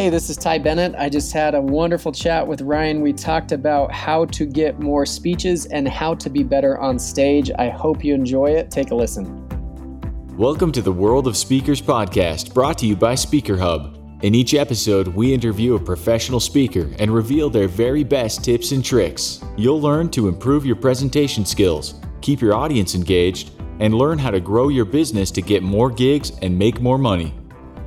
[0.00, 0.94] Hey, this is Ty Bennett.
[0.96, 3.02] I just had a wonderful chat with Ryan.
[3.02, 7.50] We talked about how to get more speeches and how to be better on stage.
[7.58, 8.70] I hope you enjoy it.
[8.70, 9.46] Take a listen.
[10.38, 14.24] Welcome to the World of Speakers podcast, brought to you by SpeakerHub.
[14.24, 18.82] In each episode, we interview a professional speaker and reveal their very best tips and
[18.82, 19.44] tricks.
[19.58, 24.40] You'll learn to improve your presentation skills, keep your audience engaged, and learn how to
[24.40, 27.34] grow your business to get more gigs and make more money.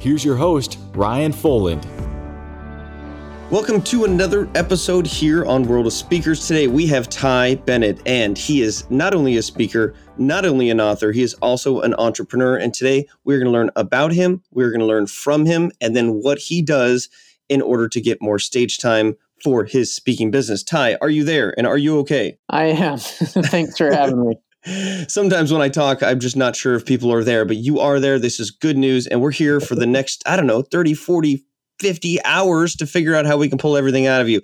[0.04, 1.86] Here's your host, Ryan Foland.
[3.50, 6.46] Welcome to another episode here on World of Speakers.
[6.46, 10.82] Today we have Ty Bennett, and he is not only a speaker, not only an
[10.82, 12.58] author, he is also an entrepreneur.
[12.58, 15.96] And today we're going to learn about him, we're going to learn from him, and
[15.96, 17.08] then what he does
[17.48, 20.64] in order to get more stage time for his speaking business.
[20.64, 22.38] Ty, are you there and are you okay?
[22.50, 22.98] I am.
[22.98, 24.36] Thanks for having me.
[25.08, 28.00] Sometimes when I talk, I'm just not sure if people are there, but you are
[28.00, 28.20] there.
[28.20, 29.08] This is good news.
[29.08, 31.44] And we're here for the next, I don't know, 30, 40,
[31.80, 34.42] 50 hours to figure out how we can pull everything out of you.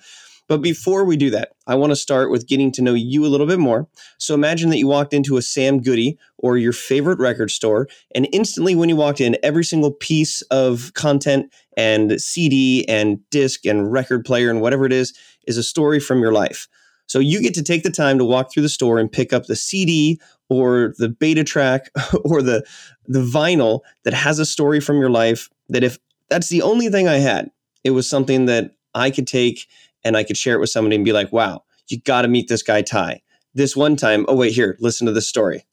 [0.50, 3.30] But before we do that, I want to start with getting to know you a
[3.30, 3.88] little bit more.
[4.18, 8.28] So imagine that you walked into a Sam Goody or your favorite record store, and
[8.34, 13.92] instantly when you walked in, every single piece of content and CD and disc and
[13.92, 15.14] record player and whatever it is
[15.46, 16.68] is a story from your life.
[17.10, 19.48] So you get to take the time to walk through the store and pick up
[19.48, 21.90] the CD or the beta track
[22.24, 22.64] or the
[23.08, 25.98] the vinyl that has a story from your life that if
[26.30, 27.50] that's the only thing I had,
[27.84, 29.68] it was something that I could take
[30.04, 32.48] and I could share it with somebody and be like, "Wow, you got to meet
[32.48, 33.22] this guy Ty."
[33.56, 35.66] This one time, oh wait, here, listen to this story.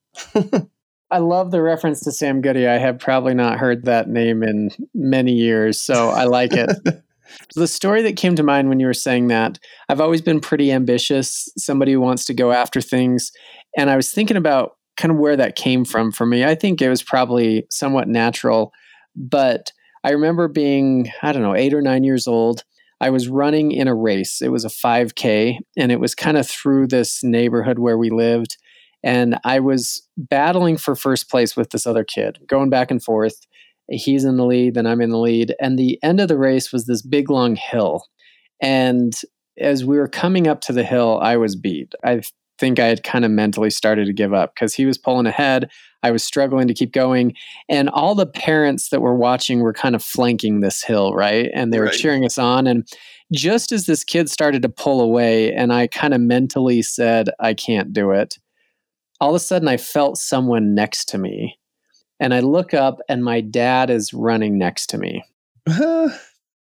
[1.11, 2.67] I love the reference to Sam Goody.
[2.67, 6.71] I have probably not heard that name in many years, so I like it.
[7.55, 10.73] The story that came to mind when you were saying that, I've always been pretty
[10.73, 13.33] ambitious, somebody who wants to go after things.
[13.77, 16.45] And I was thinking about kind of where that came from for me.
[16.45, 18.73] I think it was probably somewhat natural,
[19.15, 19.73] but
[20.05, 22.63] I remember being, I don't know, eight or nine years old.
[23.01, 24.41] I was running in a race.
[24.41, 28.57] It was a 5K, and it was kind of through this neighborhood where we lived.
[29.03, 33.47] And I was battling for first place with this other kid, going back and forth
[33.89, 35.55] he's in the lead, then I'm in the lead.
[35.61, 38.05] And the end of the race was this big long hill.
[38.61, 39.15] And
[39.59, 41.95] as we were coming up to the hill, I was beat.
[42.05, 42.23] I
[42.59, 45.71] think I had kind of mentally started to give up because he was pulling ahead.
[46.03, 47.35] I was struggling to keep going.
[47.69, 51.51] And all the parents that were watching were kind of flanking this hill, right?
[51.55, 51.95] And they were right.
[51.95, 52.67] cheering us on.
[52.67, 52.89] And
[53.33, 57.55] just as this kid started to pull away, and I kind of mentally said, I
[57.55, 58.39] can't do it,
[59.21, 61.59] all of a sudden I felt someone next to me
[62.21, 65.25] and I look up and my dad is running next to me.
[65.69, 66.11] Uh-huh.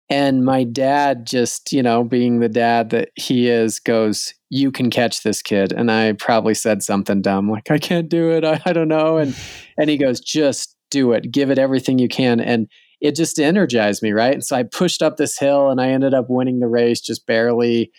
[0.09, 4.89] and my dad just, you know, being the dad that he is, goes, You can
[4.89, 5.71] catch this kid.
[5.71, 8.45] And I probably said something dumb, like, I can't do it.
[8.45, 9.17] I, I don't know.
[9.17, 9.35] And
[9.77, 11.31] and he goes, just do it.
[11.31, 12.39] Give it everything you can.
[12.39, 12.67] And
[12.99, 14.33] it just energized me, right?
[14.33, 17.25] And so I pushed up this hill and I ended up winning the race just
[17.25, 17.91] barely.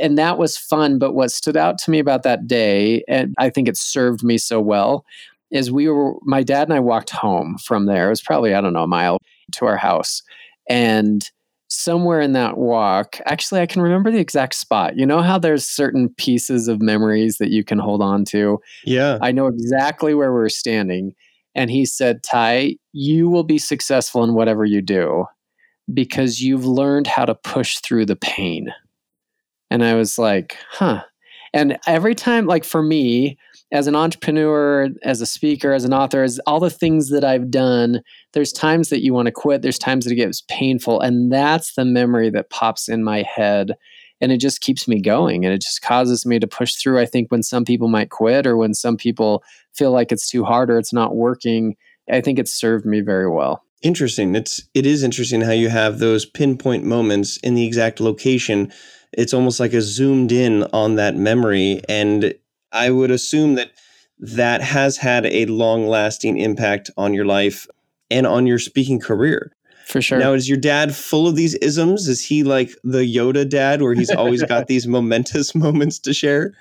[0.00, 0.98] And that was fun.
[0.98, 4.38] But what stood out to me about that day, and I think it served me
[4.38, 5.04] so well,
[5.50, 8.06] is we were my dad and I walked home from there.
[8.06, 9.18] It was probably I don't know a mile
[9.52, 10.22] to our house,
[10.68, 11.28] and
[11.68, 14.96] somewhere in that walk, actually I can remember the exact spot.
[14.96, 18.58] You know how there's certain pieces of memories that you can hold on to.
[18.84, 21.12] Yeah, I know exactly where we are standing,
[21.54, 25.24] and he said, "Ty, you will be successful in whatever you do."
[25.94, 28.74] Because you've learned how to push through the pain.
[29.70, 31.04] And I was like, huh.
[31.52, 33.38] And every time, like for me,
[33.72, 37.50] as an entrepreneur, as a speaker, as an author, as all the things that I've
[37.50, 38.00] done,
[38.32, 41.00] there's times that you want to quit, there's times that it gets painful.
[41.00, 43.72] And that's the memory that pops in my head.
[44.20, 47.00] And it just keeps me going and it just causes me to push through.
[47.00, 49.42] I think when some people might quit or when some people
[49.74, 51.76] feel like it's too hard or it's not working,
[52.10, 53.62] I think it's served me very well.
[53.82, 54.34] Interesting.
[54.34, 58.72] It's it is interesting how you have those pinpoint moments in the exact location.
[59.12, 62.34] It's almost like a zoomed in on that memory and
[62.76, 63.72] I would assume that
[64.18, 67.66] that has had a long lasting impact on your life
[68.10, 69.52] and on your speaking career.
[69.86, 70.18] For sure.
[70.18, 72.08] Now, is your dad full of these isms?
[72.08, 76.54] Is he like the Yoda dad where he's always got these momentous moments to share?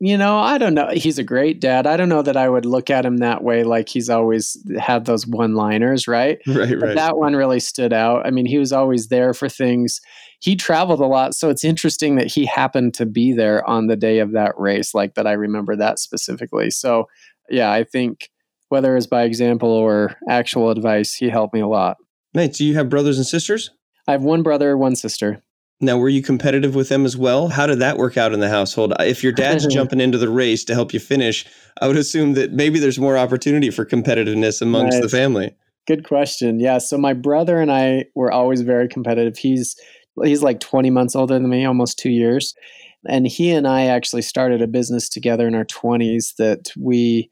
[0.00, 0.90] You know, I don't know.
[0.92, 1.86] He's a great dad.
[1.86, 5.06] I don't know that I would look at him that way, like he's always had
[5.06, 6.38] those one liners, right?
[6.46, 6.94] Right, but right.
[6.94, 8.24] That one really stood out.
[8.24, 10.00] I mean, he was always there for things
[10.40, 11.34] he traveled a lot.
[11.34, 14.94] So it's interesting that he happened to be there on the day of that race,
[14.94, 16.70] like that I remember that specifically.
[16.70, 17.08] So
[17.50, 18.30] yeah, I think
[18.68, 21.96] whether it's by example or actual advice, he helped me a lot.
[22.34, 22.58] Nice.
[22.58, 23.70] Do you have brothers and sisters?
[24.06, 25.42] I have one brother, one sister.
[25.80, 27.48] Now, were you competitive with them as well?
[27.48, 28.92] How did that work out in the household?
[28.98, 31.46] If your dad's jumping into the race to help you finish,
[31.80, 35.02] I would assume that maybe there's more opportunity for competitiveness amongst right.
[35.02, 35.54] the family.
[35.86, 36.58] Good question.
[36.58, 36.78] Yeah.
[36.78, 39.38] So my brother and I were always very competitive.
[39.38, 39.76] He's
[40.24, 42.54] he's like 20 months older than me, almost two years.
[43.08, 47.30] And he and I actually started a business together in our 20s that we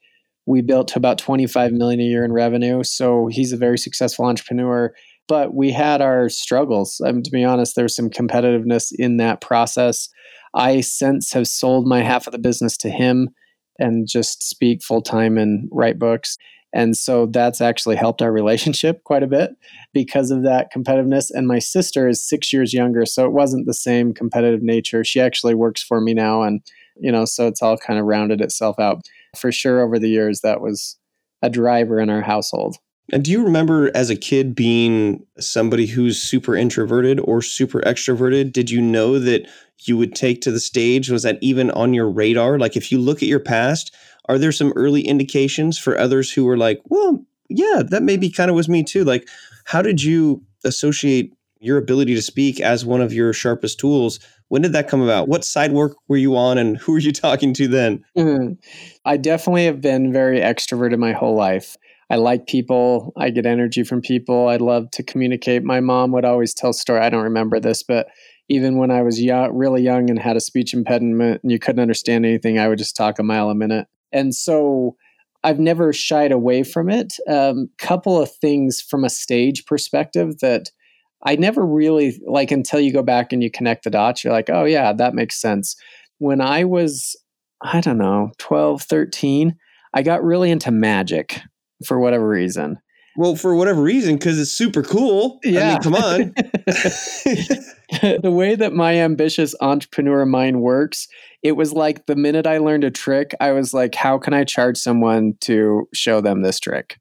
[0.48, 2.84] we built to about 25 million a year in revenue.
[2.84, 4.94] So he's a very successful entrepreneur.
[5.28, 7.00] But we had our struggles.
[7.04, 10.08] Um, to be honest, there's some competitiveness in that process.
[10.54, 13.30] I since have sold my half of the business to him
[13.78, 16.38] and just speak full time and write books.
[16.76, 19.56] And so that's actually helped our relationship quite a bit
[19.94, 21.30] because of that competitiveness.
[21.32, 25.02] And my sister is six years younger, so it wasn't the same competitive nature.
[25.02, 26.42] She actually works for me now.
[26.42, 26.60] And,
[27.00, 29.08] you know, so it's all kind of rounded itself out.
[29.34, 30.98] For sure, over the years, that was
[31.40, 32.76] a driver in our household.
[33.10, 38.52] And do you remember as a kid being somebody who's super introverted or super extroverted?
[38.52, 39.48] Did you know that
[39.84, 41.08] you would take to the stage?
[41.08, 42.58] Was that even on your radar?
[42.58, 43.94] Like, if you look at your past,
[44.28, 48.50] are there some early indications for others who were like, well, yeah, that maybe kind
[48.50, 49.04] of was me too?
[49.04, 49.28] Like,
[49.64, 54.20] how did you associate your ability to speak as one of your sharpest tools?
[54.48, 55.28] When did that come about?
[55.28, 58.04] What side work were you on and who were you talking to then?
[58.16, 58.54] Mm-hmm.
[59.04, 61.76] I definitely have been very extroverted my whole life.
[62.08, 63.12] I like people.
[63.16, 64.48] I get energy from people.
[64.48, 65.64] I love to communicate.
[65.64, 67.00] My mom would always tell story.
[67.00, 68.06] I don't remember this, but
[68.48, 72.24] even when I was really young and had a speech impediment and you couldn't understand
[72.24, 73.88] anything, I would just talk a mile a minute.
[74.12, 74.96] And so
[75.44, 77.14] I've never shied away from it.
[77.28, 80.70] A um, couple of things from a stage perspective that
[81.22, 84.50] I never really like until you go back and you connect the dots, you're like,
[84.50, 85.76] oh, yeah, that makes sense.
[86.18, 87.16] When I was,
[87.62, 89.56] I don't know, 12, 13,
[89.94, 91.40] I got really into magic
[91.84, 92.78] for whatever reason.
[93.16, 95.38] Well, for whatever reason, because it's super cool.
[95.42, 95.68] Yeah.
[95.68, 96.34] I mean, come on.
[98.22, 101.08] the way that my ambitious entrepreneur mind works,
[101.46, 104.42] it was like the minute I learned a trick, I was like, how can I
[104.42, 106.98] charge someone to show them this trick?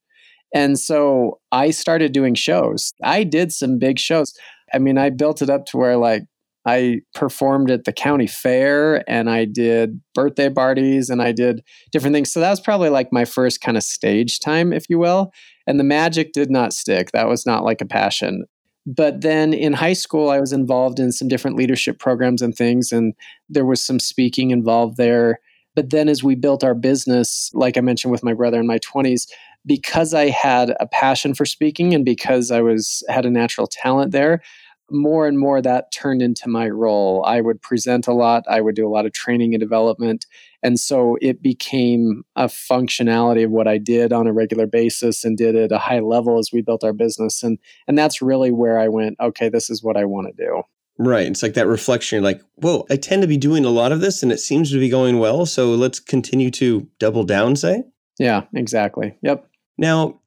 [0.53, 2.94] And so I started doing shows.
[3.03, 4.36] I did some big shows.
[4.71, 6.25] I mean, I built it up to where like
[6.63, 12.13] I performed at the county fair and I did birthday parties and I did different
[12.13, 12.31] things.
[12.31, 15.31] So that was probably like my first kind of stage time, if you will.
[15.65, 17.12] And the magic did not stick.
[17.13, 18.45] That was not like a passion.
[18.86, 22.92] But then in high school, I was involved in some different leadership programs and things,
[22.92, 23.14] and
[23.50, 25.40] there was some speaking involved there.
[25.76, 28.80] But then as we built our business, like I mentioned with my brother in my
[28.80, 29.28] 20s,
[29.66, 34.12] because I had a passion for speaking and because I was had a natural talent
[34.12, 34.42] there,
[34.90, 37.24] more and more that turned into my role.
[37.26, 40.26] I would present a lot, I would do a lot of training and development.
[40.62, 45.38] And so it became a functionality of what I did on a regular basis and
[45.38, 47.44] did at a high level as we built our business.
[47.44, 50.64] And and that's really where I went, okay, this is what I want to do.
[50.98, 51.28] Right.
[51.28, 52.18] It's like that reflection.
[52.18, 54.72] You're like, whoa, I tend to be doing a lot of this and it seems
[54.72, 55.46] to be going well.
[55.46, 57.84] So let's continue to double down, say?
[58.18, 59.18] Yeah, exactly.
[59.22, 59.46] Yep.
[59.78, 60.22] Now,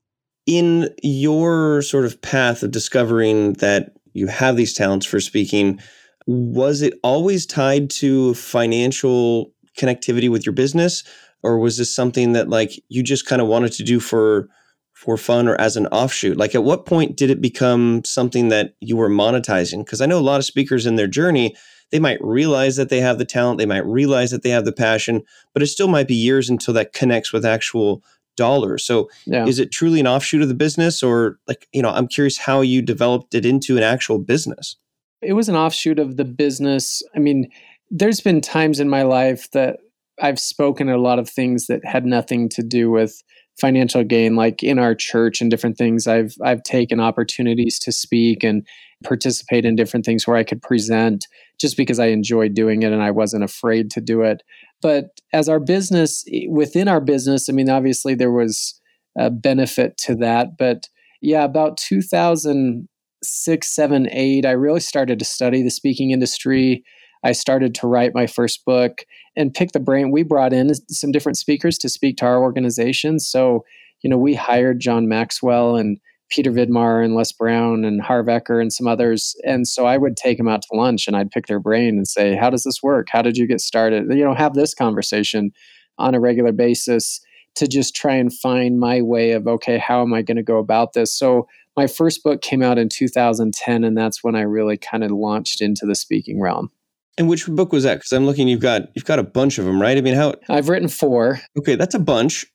[0.47, 5.81] in your sort of path of discovering that you have these talents for speaking.
[6.27, 11.05] Was it always tied to financial connectivity with your business?
[11.43, 14.49] Or was this something that like you just kind of wanted to do for
[14.93, 16.37] for fun or as an offshoot?
[16.37, 19.85] Like at what point did it become something that you were monetizing?
[19.85, 21.55] Because I know a lot of speakers in their journey,
[21.93, 24.73] they might realize that they have the talent, they might realize that they have the
[24.73, 25.23] passion,
[25.55, 28.03] but it still might be years until that connects with actual
[28.39, 28.85] dollars.
[28.85, 29.47] So yeah.
[29.47, 32.63] is it truly an offshoot of the business or like, you know, I'm curious how
[32.63, 34.77] you developed it into an actual business.
[35.21, 37.03] It was an offshoot of the business.
[37.15, 37.51] I mean,
[37.91, 39.81] there's been times in my life that
[40.21, 43.23] I've spoken at a lot of things that had nothing to do with
[43.61, 48.45] financial gain like in our church and different things I've I've taken opportunities to speak
[48.45, 48.65] and
[49.05, 51.27] participate in different things where I could present
[51.61, 54.43] just because I enjoyed doing it and I wasn't afraid to do it.
[54.81, 58.81] But as our business, within our business, I mean, obviously there was
[59.17, 60.57] a benefit to that.
[60.59, 60.89] But
[61.21, 66.85] yeah, about 2006, 7, 8, I really started to study the speaking industry.
[67.25, 69.05] I started to write my first book
[69.37, 70.13] and pick the brain.
[70.13, 73.19] We brought in some different speakers to speak to our organization.
[73.19, 73.65] So,
[74.03, 75.99] you know, we hired John Maxwell and
[76.31, 79.35] Peter Vidmar and Les Brown and Harv Eker and some others.
[79.45, 82.07] And so I would take them out to lunch and I'd pick their brain and
[82.07, 83.09] say, How does this work?
[83.11, 84.13] How did you get started?
[84.13, 85.53] You know, have this conversation
[85.99, 87.21] on a regular basis
[87.57, 90.59] to just try and find my way of, okay, how am I going to go
[90.59, 91.13] about this?
[91.13, 95.11] So my first book came out in 2010, and that's when I really kind of
[95.11, 96.71] launched into the speaking realm.
[97.17, 97.97] And which book was that?
[97.97, 99.99] Because I'm looking, you've got you've got a bunch of them, right?
[99.99, 100.35] I mean, how?
[100.49, 101.41] I've written four.
[101.59, 102.47] Okay, that's a bunch.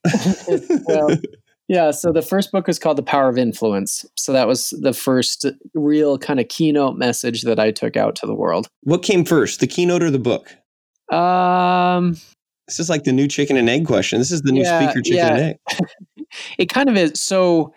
[0.86, 1.18] well,
[1.70, 4.06] yeah, so the first book was called The Power of Influence.
[4.16, 8.26] So that was the first real kind of keynote message that I took out to
[8.26, 8.68] the world.
[8.82, 10.56] What came first, the keynote or the book?
[11.12, 12.18] Um
[12.68, 14.20] This is like the new chicken and egg question.
[14.20, 15.36] This is the new yeah, speaker chicken yeah.
[15.36, 15.58] and egg.
[16.58, 17.22] it kind of is.
[17.22, 17.74] So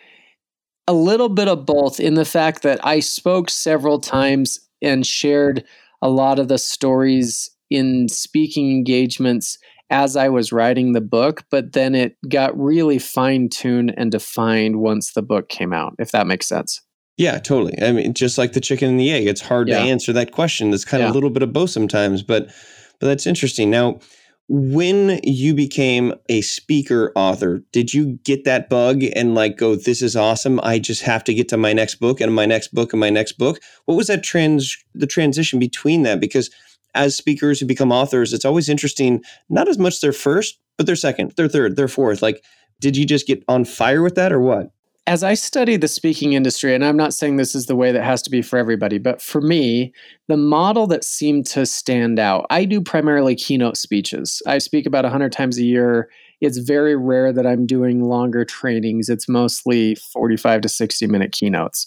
[0.88, 5.64] A little bit of both in the fact that I spoke several times and shared
[6.02, 9.58] a lot of the stories in speaking engagements
[9.90, 14.80] as I was writing the book, but then it got really fine tuned and defined
[14.80, 16.82] once the book came out, if that makes sense.
[17.16, 17.74] Yeah, totally.
[17.80, 19.78] I mean, just like the chicken and the egg, it's hard yeah.
[19.78, 20.72] to answer that question.
[20.74, 22.50] It's kind of a little bit of both sometimes, but
[22.98, 23.70] but that's interesting.
[23.70, 24.00] Now,
[24.48, 30.02] when you became a speaker author, did you get that bug and like go, "This
[30.02, 30.60] is awesome!
[30.62, 33.10] I just have to get to my next book and my next book and my
[33.10, 33.60] next book"?
[33.86, 36.20] What was that trans the transition between that?
[36.20, 36.50] Because
[36.96, 40.96] as speakers who become authors, it's always interesting, not as much their first, but their
[40.96, 42.22] second, their third, their fourth.
[42.22, 42.42] Like,
[42.80, 44.70] did you just get on fire with that or what?
[45.08, 48.02] As I study the speaking industry, and I'm not saying this is the way that
[48.02, 49.92] has to be for everybody, but for me,
[50.26, 54.42] the model that seemed to stand out, I do primarily keynote speeches.
[54.48, 56.08] I speak about 100 times a year.
[56.40, 59.08] It's very rare that I'm doing longer trainings.
[59.08, 61.86] It's mostly 45 to 60 minute keynotes.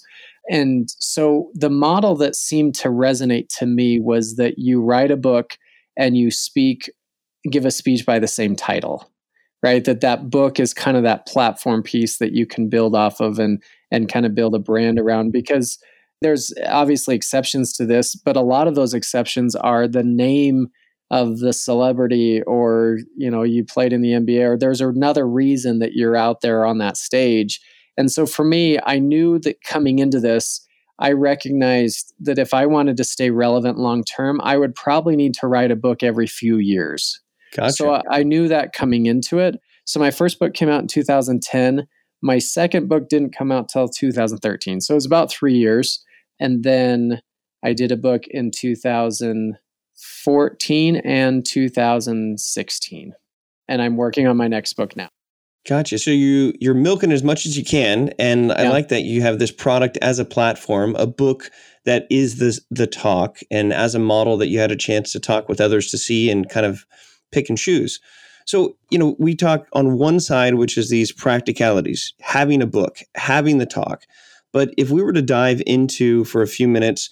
[0.49, 5.17] And so the model that seemed to resonate to me was that you write a
[5.17, 5.57] book
[5.95, 6.91] and you speak,
[7.51, 9.11] give a speech by the same title,
[9.61, 9.85] right?
[9.85, 13.37] That that book is kind of that platform piece that you can build off of
[13.37, 15.77] and and kind of build a brand around because
[16.21, 20.67] there's obviously exceptions to this, but a lot of those exceptions are the name
[21.11, 25.79] of the celebrity or you know you played in the NBA or there's another reason
[25.79, 27.59] that you're out there on that stage
[27.99, 30.65] and so for me, I knew that coming into this,
[30.99, 35.33] I recognized that if I wanted to stay relevant long term, I would probably need
[35.35, 37.19] to write a book every few years.
[37.53, 37.73] Gotcha.
[37.73, 39.59] So I knew that coming into it.
[39.83, 41.89] So my first book came out in 2010.
[42.21, 44.79] My second book didn't come out till 2013.
[44.79, 46.01] So it was about three years.
[46.39, 47.21] And then
[47.65, 53.13] I did a book in 2014 and 2016.
[53.67, 55.09] And I'm working on my next book now.
[55.67, 55.99] Gotcha.
[55.99, 58.55] So you you're milking as much as you can, and yeah.
[58.55, 61.51] I like that you have this product as a platform, a book
[61.85, 65.19] that is the the talk, and as a model that you had a chance to
[65.19, 66.85] talk with others to see and kind of
[67.31, 67.99] pick and choose.
[68.45, 72.99] So you know we talk on one side, which is these practicalities, having a book,
[73.15, 74.05] having the talk.
[74.51, 77.09] But if we were to dive into for a few minutes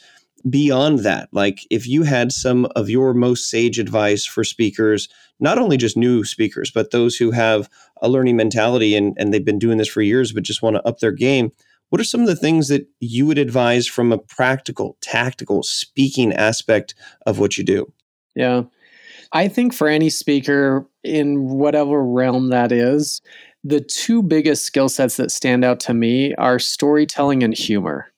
[0.50, 5.58] beyond that, like if you had some of your most sage advice for speakers not
[5.58, 7.70] only just new speakers, but those who have
[8.02, 10.88] a learning mentality and, and they've been doing this for years, but just want to
[10.88, 11.52] up their game.
[11.90, 16.34] What are some of the things that you would advise from a practical, tactical speaking
[16.34, 17.92] aspect of what you do?
[18.36, 18.64] Yeah.
[19.32, 23.22] I think for any speaker in whatever realm that is,
[23.64, 28.12] the two biggest skill sets that stand out to me are storytelling and humor.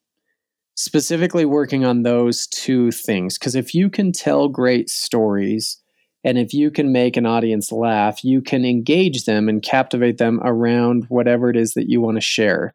[0.82, 3.38] Specifically, working on those two things.
[3.38, 5.78] Because if you can tell great stories,
[6.24, 10.40] and if you can make an audience laugh, you can engage them and captivate them
[10.42, 12.74] around whatever it is that you want to share.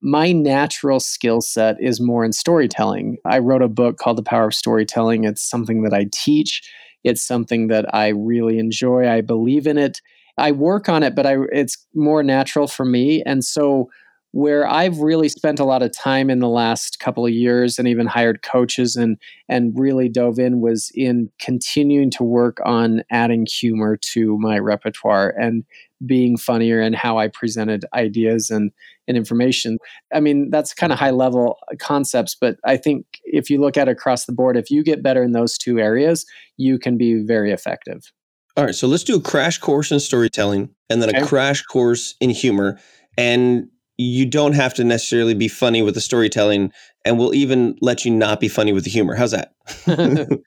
[0.00, 3.18] My natural skill set is more in storytelling.
[3.24, 5.24] I wrote a book called The Power of Storytelling.
[5.24, 6.62] It's something that I teach,
[7.02, 9.08] it's something that I really enjoy.
[9.08, 10.00] I believe in it.
[10.38, 13.20] I work on it, but I, it's more natural for me.
[13.26, 13.90] And so
[14.32, 17.86] where I've really spent a lot of time in the last couple of years and
[17.86, 23.46] even hired coaches and and really dove in was in continuing to work on adding
[23.46, 25.64] humor to my repertoire and
[26.04, 28.72] being funnier and how I presented ideas and,
[29.06, 29.78] and information.
[30.12, 33.76] I mean, that's kind of high level uh, concepts, but I think if you look
[33.76, 36.96] at it across the board, if you get better in those two areas, you can
[36.96, 38.12] be very effective.
[38.56, 41.20] All right, so let's do a crash course in storytelling and then okay.
[41.20, 42.78] a crash course in humor.
[43.16, 43.68] And
[44.02, 46.72] you don't have to necessarily be funny with the storytelling
[47.04, 49.14] and we'll even let you not be funny with the humor.
[49.14, 49.54] How's that?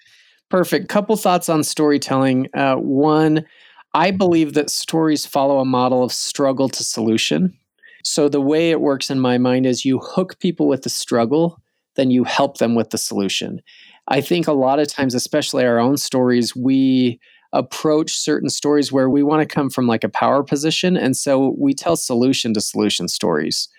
[0.49, 0.89] Perfect.
[0.89, 2.47] Couple thoughts on storytelling.
[2.53, 3.45] Uh, one
[3.93, 7.57] i believe that stories follow a model of struggle to solution.
[8.03, 11.59] So the way it works in my mind is you hook people with the struggle
[11.95, 13.61] then you help them with the solution.
[14.09, 17.19] I think a lot of times especially our own stories we
[17.55, 20.97] approach certain stories where we want to come from like a power position.
[20.97, 23.69] And so we tell solution to solution stories.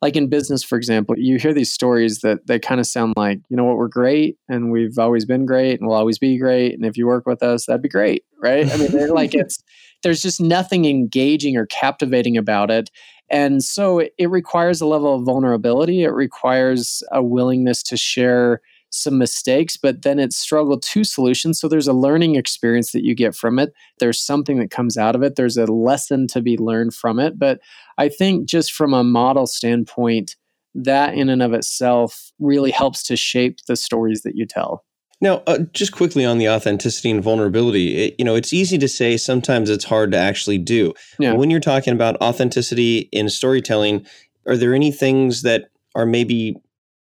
[0.00, 3.40] Like in business, for example, you hear these stories that they kind of sound like,
[3.48, 6.74] you know what, we're great and we've always been great and we'll always be great.
[6.74, 8.24] And if you work with us, that'd be great.
[8.40, 8.70] Right.
[8.72, 9.62] I mean, they're like, it's,
[10.02, 12.90] there's just nothing engaging or captivating about it.
[13.30, 16.04] And so it, it requires a level of vulnerability.
[16.04, 18.60] It requires a willingness to share
[18.94, 21.54] some mistakes, but then it's struggle to solution.
[21.54, 23.72] So there's a learning experience that you get from it.
[23.98, 25.36] There's something that comes out of it.
[25.36, 27.38] There's a lesson to be learned from it.
[27.38, 27.60] But
[27.98, 30.36] I think just from a model standpoint,
[30.74, 34.84] that in and of itself really helps to shape the stories that you tell.
[35.20, 38.88] Now, uh, just quickly on the authenticity and vulnerability, it, you know, it's easy to
[38.88, 39.16] say.
[39.16, 40.92] Sometimes it's hard to actually do.
[41.18, 41.34] Yeah.
[41.34, 44.04] When you're talking about authenticity in storytelling,
[44.46, 46.56] Are there any things that are maybe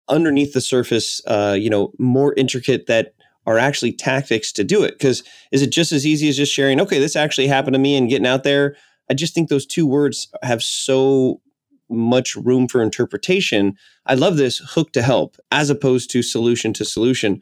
[0.09, 3.13] underneath the surface, uh, you know, more intricate that
[3.45, 4.93] are actually tactics to do it?
[4.97, 7.95] Because is it just as easy as just sharing, okay, this actually happened to me
[7.95, 8.75] and getting out there?
[9.09, 11.41] I just think those two words have so
[11.89, 13.77] much room for interpretation.
[14.05, 17.41] I love this hook to help as opposed to solution to solution.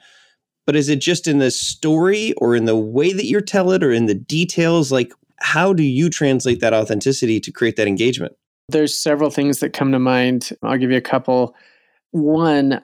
[0.66, 3.84] But is it just in the story or in the way that you tell it
[3.84, 4.92] or in the details?
[4.92, 8.34] Like, how do you translate that authenticity to create that engagement?
[8.70, 10.52] There's several things that come to mind.
[10.64, 11.56] I'll give you a couple.
[12.12, 12.84] One,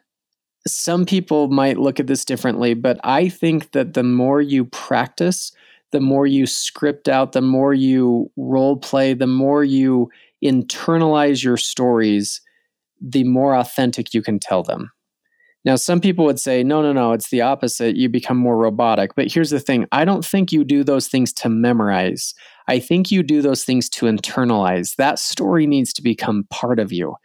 [0.66, 5.52] some people might look at this differently, but I think that the more you practice,
[5.92, 10.10] the more you script out, the more you role play, the more you
[10.44, 12.42] internalize your stories,
[13.02, 14.92] the more authentic you can tell them.
[15.66, 17.98] Now, some people would say, no, no, no, it's the opposite.
[17.98, 19.16] You become more robotic.
[19.16, 22.34] But here's the thing I don't think you do those things to memorize.
[22.70, 24.96] I think you do those things to internalize.
[24.96, 27.16] That story needs to become part of you.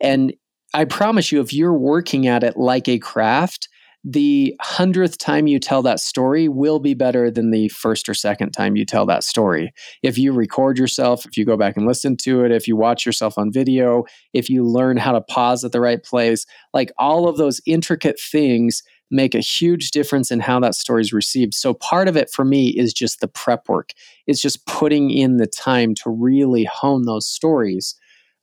[0.00, 0.34] And
[0.74, 3.68] I promise you, if you're working at it like a craft,
[4.08, 8.52] the hundredth time you tell that story will be better than the first or second
[8.52, 9.72] time you tell that story.
[10.04, 13.04] If you record yourself, if you go back and listen to it, if you watch
[13.04, 17.28] yourself on video, if you learn how to pause at the right place, like all
[17.28, 21.54] of those intricate things make a huge difference in how that story is received.
[21.54, 23.90] So part of it for me is just the prep work.
[24.28, 27.96] It's just putting in the time to really hone those stories.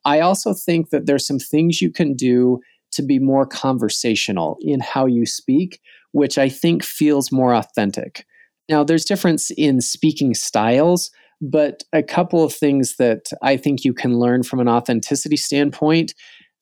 [0.05, 2.59] I also think that there's some things you can do
[2.91, 5.79] to be more conversational in how you speak,
[6.11, 8.25] which I think feels more authentic.
[8.69, 13.93] Now, there's difference in speaking styles, but a couple of things that I think you
[13.93, 16.13] can learn from an authenticity standpoint.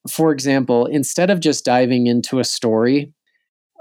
[0.10, 3.13] For example, instead of just diving into a story,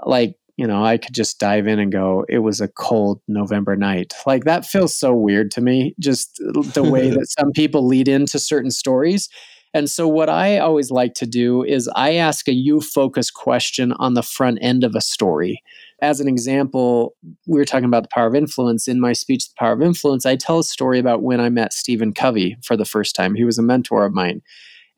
[0.05, 3.75] like, you know, I could just dive in and go, it was a cold November
[3.75, 4.13] night.
[4.25, 6.35] Like, that feels so weird to me, just
[6.73, 9.29] the way that some people lead into certain stories.
[9.73, 13.93] And so, what I always like to do is I ask a you focused question
[13.93, 15.61] on the front end of a story.
[16.01, 17.15] As an example,
[17.47, 18.87] we were talking about the power of influence.
[18.87, 21.73] In my speech, The Power of Influence, I tell a story about when I met
[21.73, 23.35] Stephen Covey for the first time.
[23.35, 24.41] He was a mentor of mine.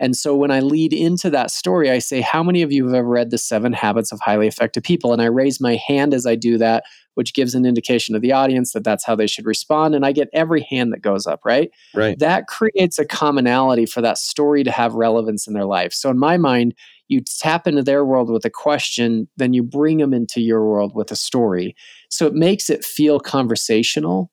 [0.03, 2.93] And so when I lead into that story, I say, How many of you have
[2.93, 5.13] ever read The Seven Habits of Highly Effective People?
[5.13, 8.33] And I raise my hand as I do that, which gives an indication to the
[8.33, 9.95] audience that that's how they should respond.
[9.95, 11.71] And I get every hand that goes up, right?
[11.95, 12.19] Right.
[12.19, 15.93] That creates a commonality for that story to have relevance in their life.
[15.93, 16.75] So in my mind,
[17.07, 20.93] you tap into their world with a question, then you bring them into your world
[20.93, 21.77] with a story.
[22.09, 24.32] So it makes it feel conversational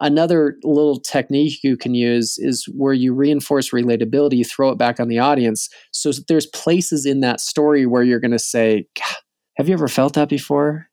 [0.00, 5.00] Another little technique you can use is where you reinforce relatability, you throw it back
[5.00, 5.70] on the audience.
[5.90, 8.86] So there's places in that story where you're going to say,
[9.56, 10.88] Have you ever felt that before?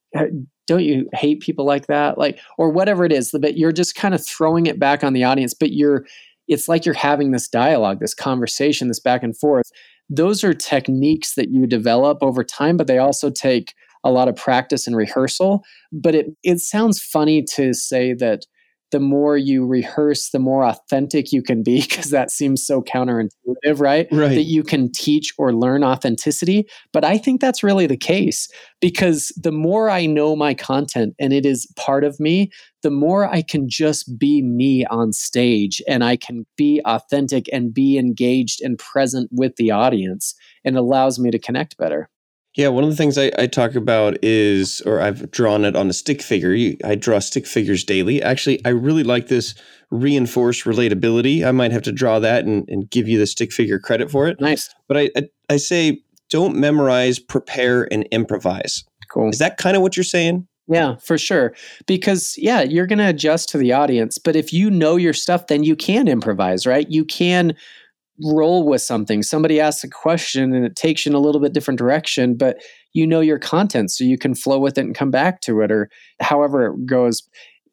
[0.66, 2.16] Don't you hate people like that?
[2.16, 5.24] Like, or whatever it is, but you're just kind of throwing it back on the
[5.24, 6.06] audience, but you're,
[6.48, 9.66] it's like you're having this dialogue, this conversation, this back and forth.
[10.08, 14.36] Those are techniques that you develop over time, but they also take a lot of
[14.36, 15.62] practice and rehearsal.
[15.92, 18.46] But it, it sounds funny to say that
[18.90, 23.80] the more you rehearse, the more authentic you can be, because that seems so counterintuitive,
[23.80, 24.06] right?
[24.12, 24.34] Right.
[24.34, 26.68] That you can teach or learn authenticity.
[26.92, 28.48] But I think that's really the case
[28.80, 32.50] because the more I know my content and it is part of me,
[32.82, 37.72] the more I can just be me on stage and I can be authentic and
[37.72, 42.10] be engaged and present with the audience and allows me to connect better.
[42.56, 45.90] Yeah, one of the things I, I, talk about is, or I've drawn it on
[45.90, 46.76] a stick figure.
[46.84, 48.22] I draw stick figures daily.
[48.22, 49.56] Actually, I really like this
[49.90, 51.44] reinforced relatability.
[51.44, 54.28] I might have to draw that and, and give you the stick figure credit for
[54.28, 54.40] it.
[54.40, 54.72] Nice.
[54.86, 58.84] But I, I, I say don't memorize, prepare, and improvise.
[59.10, 59.30] Cool.
[59.30, 60.46] Is that kind of what you're saying?
[60.66, 61.54] Yeah, for sure.
[61.86, 64.16] Because, yeah, you're going to adjust to the audience.
[64.16, 66.88] But if you know your stuff, then you can improvise, right?
[66.88, 67.54] You can
[68.22, 69.22] roll with something.
[69.22, 72.58] Somebody asks a question and it takes you in a little bit different direction, but
[72.92, 75.72] you know your content so you can flow with it and come back to it
[75.72, 77.22] or however it goes.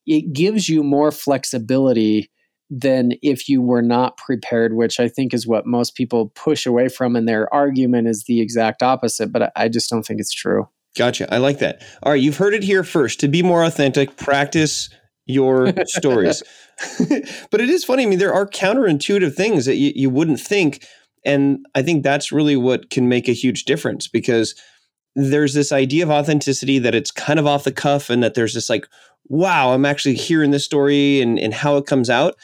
[0.08, 2.32] It gives you more flexibility
[2.72, 6.88] than if you were not prepared, which I think is what most people push away
[6.88, 7.16] from.
[7.16, 10.68] And their argument is the exact opposite, but I just don't think it's true.
[10.98, 11.32] Gotcha.
[11.34, 11.84] I like that.
[12.04, 12.22] All right.
[12.22, 13.20] You've heard it here first.
[13.22, 14.90] To be more authentic, practice
[15.32, 16.44] your stories.
[17.50, 18.04] but it is funny.
[18.04, 20.86] I mean, there are counterintuitive things that you, you wouldn't think.
[21.26, 24.56] And I think that's really what can make a huge difference because
[25.16, 28.54] there's this idea of authenticity that it's kind of off the cuff and that there's
[28.54, 28.88] this like,
[29.28, 32.36] wow, I'm actually hearing this story and, and how it comes out.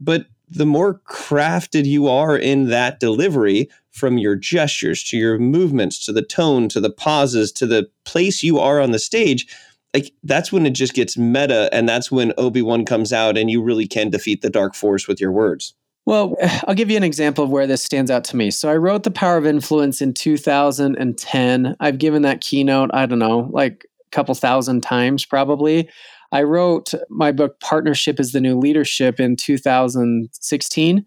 [0.00, 6.04] But the more crafted you are in that delivery, from your gestures to your movements
[6.04, 9.46] to the tone to the pauses to the place you are on the stage,
[9.94, 13.62] like that's when it just gets meta and that's when obi-wan comes out and you
[13.62, 15.74] really can defeat the dark force with your words
[16.06, 16.36] Well,
[16.68, 18.50] I'll give you an example of where this stands out to me.
[18.50, 21.76] So I wrote The Power of Influence in 2010.
[21.80, 25.88] I've given that keynote, I don't know, like a couple thousand times probably.
[26.32, 31.04] I wrote my book Partnership is the New Leadership in 2016.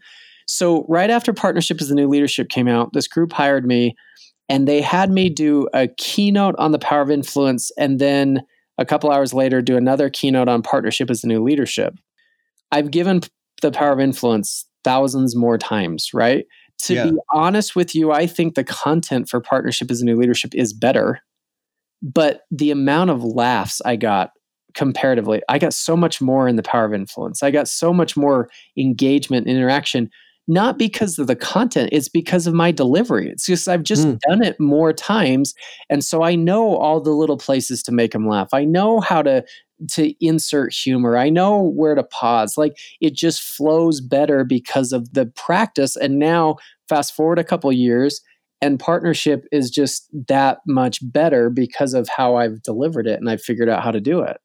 [0.47, 3.95] So right after Partnership is the New Leadership came out, this group hired me
[4.49, 8.41] and they had me do a keynote on the power of influence and then
[8.77, 11.95] a couple hours later do another keynote on partnership as the new leadership.
[12.71, 13.21] I've given
[13.61, 16.45] the power of influence thousands more times right?
[16.79, 17.05] To yeah.
[17.05, 20.73] be honest with you i think the content for partnership as a new leadership is
[20.73, 21.19] better
[22.03, 24.31] but the amount of laughs i got
[24.75, 27.41] comparatively i got so much more in the power of influence.
[27.41, 30.11] I got so much more engagement interaction
[30.47, 33.29] not because of the content it's because of my delivery.
[33.29, 34.19] It's just i've just mm.
[34.27, 35.53] done it more times
[35.89, 38.49] and so i know all the little places to make them laugh.
[38.53, 39.43] I know how to
[39.91, 41.17] to insert humor.
[41.17, 42.57] I know where to pause.
[42.57, 46.55] Like it just flows better because of the practice and now
[46.89, 48.21] fast forward a couple years
[48.61, 53.41] and partnership is just that much better because of how i've delivered it and i've
[53.41, 54.37] figured out how to do it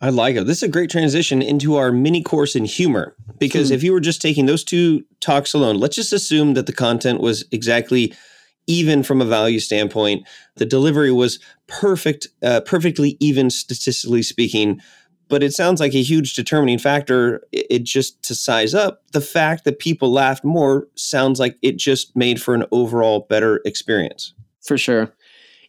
[0.00, 0.46] I like it.
[0.46, 3.16] This is a great transition into our mini course in humor.
[3.38, 3.74] Because hmm.
[3.74, 7.20] if you were just taking those two talks alone, let's just assume that the content
[7.20, 8.14] was exactly
[8.66, 10.28] even from a value standpoint.
[10.56, 14.80] The delivery was perfect, uh, perfectly even statistically speaking.
[15.28, 17.42] But it sounds like a huge determining factor.
[17.50, 21.76] It, it just to size up the fact that people laughed more sounds like it
[21.76, 24.32] just made for an overall better experience.
[24.62, 25.12] For sure.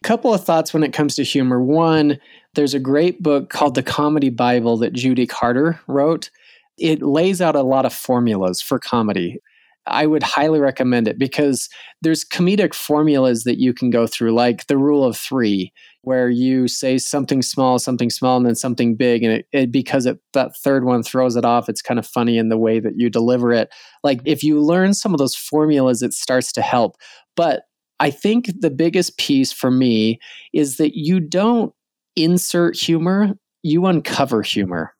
[0.02, 1.62] Couple of thoughts when it comes to humor.
[1.62, 2.18] One,
[2.54, 6.30] there's a great book called The Comedy Bible that Judy Carter wrote.
[6.78, 9.38] It lays out a lot of formulas for comedy.
[9.86, 11.68] I would highly recommend it because
[12.02, 16.68] there's comedic formulas that you can go through, like the rule of three, where you
[16.68, 19.22] say something small, something small, and then something big.
[19.22, 22.36] And it, it because it, that third one throws it off, it's kind of funny
[22.36, 23.72] in the way that you deliver it.
[24.04, 26.96] Like if you learn some of those formulas, it starts to help.
[27.34, 27.62] But
[28.00, 30.20] I think the biggest piece for me
[30.52, 31.74] is that you don't
[32.24, 34.94] insert humor, you uncover humor.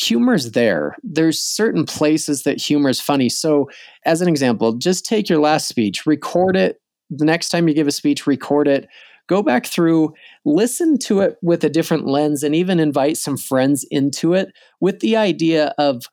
[0.00, 0.96] Humor's there.
[1.02, 3.28] There's certain places that humor is funny.
[3.28, 3.68] So,
[4.04, 6.80] as an example, just take your last speech, record it.
[7.10, 8.88] The next time you give a speech, record it.
[9.28, 10.12] Go back through,
[10.44, 14.48] listen to it with a different lens, and even invite some friends into it
[14.80, 16.04] with the idea of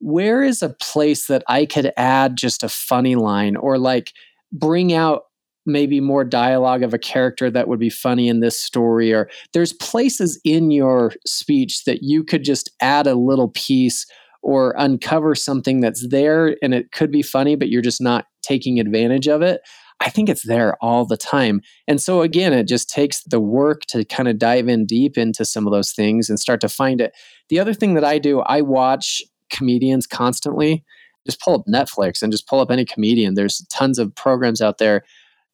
[0.00, 4.12] where is a place that I could add just a funny line or like
[4.52, 5.22] bring out
[5.66, 9.72] maybe more dialogue of a character that would be funny in this story or there's
[9.74, 14.06] places in your speech that you could just add a little piece
[14.42, 18.78] or uncover something that's there and it could be funny but you're just not taking
[18.78, 19.62] advantage of it.
[20.00, 21.60] I think it's there all the time.
[21.88, 25.44] And so again it just takes the work to kind of dive in deep into
[25.44, 27.12] some of those things and start to find it.
[27.48, 30.84] The other thing that i do i watch comedians constantly.
[31.26, 33.32] Just pull up netflix and just pull up any comedian.
[33.32, 35.04] There's tons of programs out there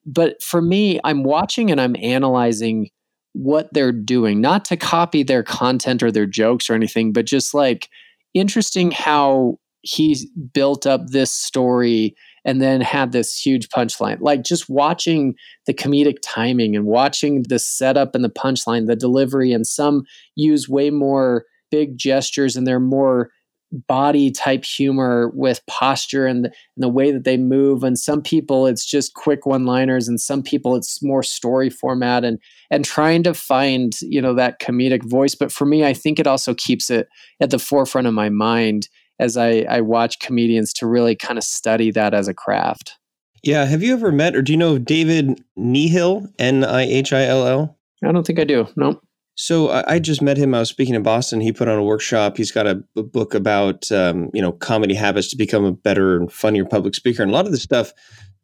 [0.06, 2.90] but for me, I'm watching and I'm analyzing
[3.32, 7.54] what they're doing, not to copy their content or their jokes or anything, but just
[7.54, 7.88] like
[8.34, 14.18] interesting how he built up this story and then had this huge punchline.
[14.20, 15.34] Like just watching
[15.66, 20.04] the comedic timing and watching the setup and the punchline, the delivery, and some
[20.36, 23.30] use way more big gestures and they're more
[23.72, 27.84] body type humor with posture and the, and the, way that they move.
[27.84, 32.24] And some people it's just quick one liners and some people it's more story format
[32.24, 32.38] and
[32.70, 35.34] and trying to find you know that comedic voice.
[35.34, 37.08] But for me i think it also keeps it
[37.40, 41.44] at the forefront of my mind as i i watch comedians to really kind of
[41.44, 42.96] study that as a craft.
[43.42, 48.38] Yeah have you ever met or do you know david nihill n-i-h-i-l-l i don't think
[48.38, 48.66] i do.
[48.76, 49.00] No
[49.42, 50.54] so I, just met him.
[50.54, 51.40] I was speaking in Boston.
[51.40, 52.36] He put on a workshop.
[52.36, 56.30] He's got a, book about um, you know comedy habits to become a better and
[56.30, 57.22] funnier public speaker.
[57.22, 57.94] And a lot of this stuff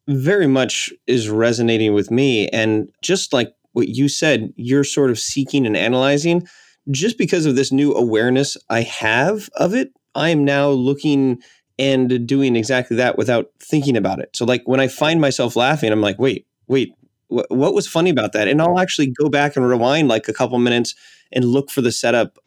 [0.09, 2.49] very much is resonating with me.
[2.49, 6.49] And just like what you said, you're sort of seeking and analyzing.
[6.91, 11.43] Just because of this new awareness I have of it, I am now looking
[11.79, 14.31] and doing exactly that without thinking about it.
[14.35, 16.95] So like when I find myself laughing, I'm like, wait, wait,
[17.29, 18.49] what, was funny about that?
[18.49, 20.95] And I'll actually go back and rewind like a couple minutes
[21.33, 22.39] and look for the setup.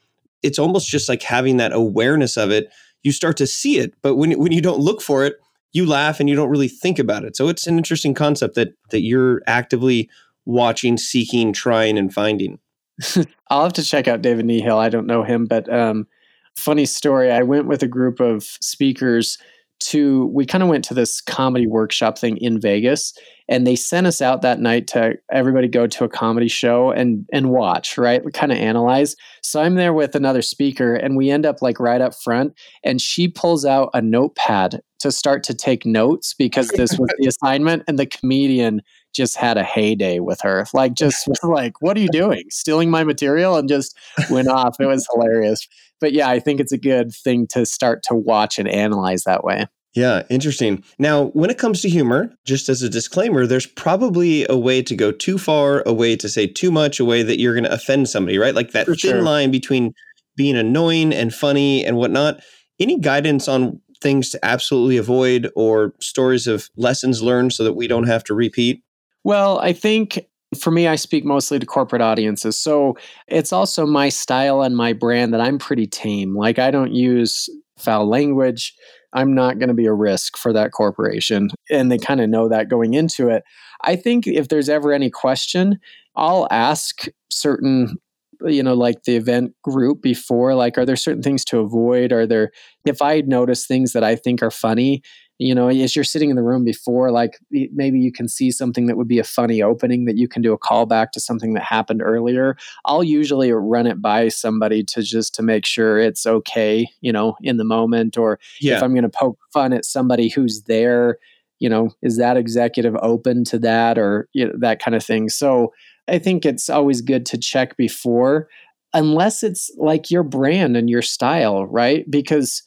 [0.44, 2.72] It's almost just like having that awareness of it.
[3.04, 5.38] You start to see it, but when when you don't look for it,
[5.72, 7.36] you laugh and you don't really think about it.
[7.36, 10.10] So it's an interesting concept that that you're actively
[10.46, 12.60] watching, seeking, trying, and finding.
[13.50, 14.78] I'll have to check out David Nihill.
[14.78, 16.08] I don't know him, but um,
[16.56, 17.32] funny story.
[17.32, 19.38] I went with a group of speakers
[19.80, 23.14] to we kind of went to this comedy workshop thing in Vegas
[23.48, 27.26] and they sent us out that night to everybody go to a comedy show and
[27.32, 28.22] and watch right?
[28.34, 29.16] Kind of analyze.
[29.42, 33.02] So i'm there with another speaker and we end up like right up front and
[33.02, 37.84] she pulls out a notepad to start to take notes because this was the assignment
[37.88, 38.82] and the comedian
[39.14, 40.66] just had a heyday with her.
[40.74, 42.44] Like just like, what are you doing?
[42.50, 43.98] Stealing my material and just
[44.30, 44.78] went off.
[44.80, 45.68] It was hilarious.
[46.00, 49.44] But yeah, I think it's a good thing to start to watch and analyze that
[49.44, 49.68] way.
[49.96, 50.84] Yeah, interesting.
[51.00, 54.96] Now, when it comes to humor, just as a disclaimer, there's probably a way to
[54.96, 57.74] go too far, a way to say too much, a way that you're going to
[57.74, 58.54] offend somebody, right?
[58.54, 59.22] Like that For thin sure.
[59.24, 59.94] line between
[60.38, 62.42] being annoying and funny and whatnot.
[62.80, 67.88] Any guidance on things to absolutely avoid or stories of lessons learned so that we
[67.88, 68.84] don't have to repeat?
[69.30, 70.26] Well, I think
[70.58, 72.60] for me, I speak mostly to corporate audiences.
[72.60, 76.36] So it's also my style and my brand that I'm pretty tame.
[76.36, 78.74] Like, I don't use foul language.
[79.14, 81.52] I'm not going to be a risk for that corporation.
[81.70, 83.44] And they kind of know that going into it.
[83.84, 85.78] I think if there's ever any question,
[86.16, 87.98] I'll ask certain
[88.46, 92.26] you know like the event group before like are there certain things to avoid are
[92.26, 92.52] there
[92.86, 95.02] if i notice things that i think are funny
[95.40, 98.86] you know as you're sitting in the room before like maybe you can see something
[98.86, 101.64] that would be a funny opening that you can do a callback to something that
[101.64, 102.56] happened earlier.
[102.86, 107.36] I'll usually run it by somebody to just to make sure it's okay you know
[107.42, 108.78] in the moment or yeah.
[108.78, 111.18] if i'm going to poke fun at somebody who's there
[111.60, 115.30] you know is that executive open to that or you know, that kind of thing.
[115.30, 115.74] So
[116.08, 118.50] i think it's always good to check before
[118.94, 122.10] unless it's like your brand and your style right?
[122.10, 122.64] Because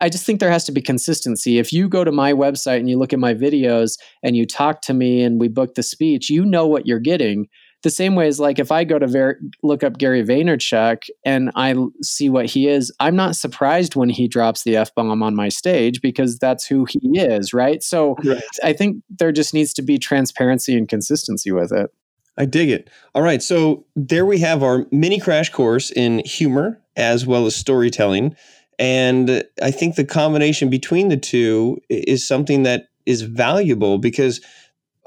[0.00, 1.58] I just think there has to be consistency.
[1.58, 4.80] If you go to my website and you look at my videos and you talk
[4.82, 7.48] to me and we book the speech, you know what you're getting.
[7.82, 11.50] The same way as like if I go to ver- look up Gary Vaynerchuk and
[11.54, 15.36] I see what he is, I'm not surprised when he drops the f bomb on
[15.36, 17.82] my stage because that's who he is, right?
[17.82, 18.42] So right.
[18.64, 21.90] I think there just needs to be transparency and consistency with it.
[22.36, 22.88] I dig it.
[23.14, 27.56] All right, so there we have our mini crash course in humor as well as
[27.56, 28.36] storytelling.
[28.78, 34.40] And I think the combination between the two is something that is valuable because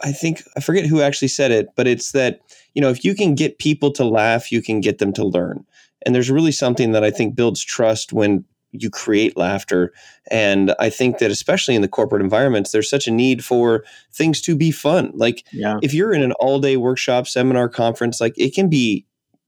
[0.03, 2.41] I think, I forget who actually said it, but it's that,
[2.73, 5.65] you know, if you can get people to laugh, you can get them to learn.
[6.05, 9.93] And there's really something that I think builds trust when you create laughter.
[10.29, 14.41] And I think that especially in the corporate environments, there's such a need for things
[14.41, 15.11] to be fun.
[15.13, 15.77] Like yeah.
[15.81, 19.05] if you're in an all day workshop, seminar, conference, like it can be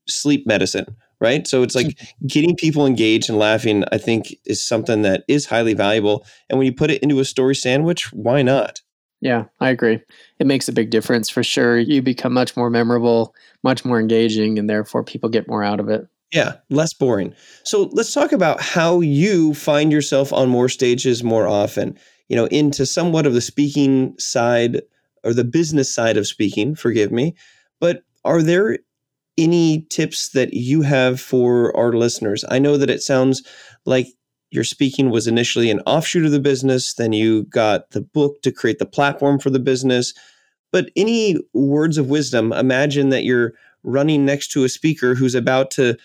[0.07, 1.47] sleep medicine right?
[1.47, 5.73] So it's like getting people engaged and laughing, I think, is something that is highly
[5.73, 6.25] valuable.
[6.49, 8.81] And when you put it into a story sandwich, why not?
[9.21, 10.01] Yeah, I agree.
[10.39, 11.79] It makes a big difference for sure.
[11.79, 13.33] You become much more memorable,
[13.63, 16.05] much more engaging, and therefore people get more out of it.
[16.33, 17.33] Yeah, less boring.
[17.63, 22.47] So let's talk about how you find yourself on more stages more often, you know,
[22.47, 24.81] into somewhat of the speaking side
[25.23, 27.33] or the business side of speaking, forgive me.
[27.79, 28.79] But are there
[29.37, 32.45] any tips that you have for our listeners?
[32.49, 33.41] I know that it sounds
[33.85, 34.07] like
[34.51, 38.51] your speaking was initially an offshoot of the business, then you got the book to
[38.51, 40.13] create the platform for the business.
[40.71, 42.53] But any words of wisdom?
[42.53, 45.97] Imagine that you're running next to a speaker who's about to